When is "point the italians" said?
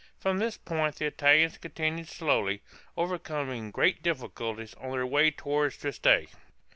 0.57-1.59